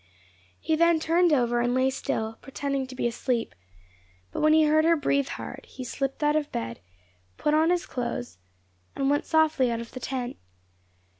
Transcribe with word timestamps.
He 0.59 0.75
then 0.75 0.99
turned 0.99 1.31
over, 1.31 1.61
and 1.61 1.75
lay 1.75 1.91
still, 1.91 2.39
pretending 2.41 2.87
to 2.87 2.95
be 2.95 3.05
asleep; 3.05 3.53
but 4.31 4.41
when 4.41 4.51
he 4.53 4.63
heard 4.63 4.83
her 4.83 4.95
breathe 4.97 5.27
hard, 5.27 5.67
he 5.67 5.83
slipped 5.83 6.23
out 6.23 6.35
of 6.35 6.51
bed, 6.51 6.79
put 7.37 7.53
on 7.53 7.69
his 7.69 7.85
clothes, 7.85 8.39
and 8.95 9.11
went 9.11 9.27
softly 9.27 9.69
out 9.69 9.79
of 9.79 9.91
the 9.91 9.99
tent. 9.99 10.37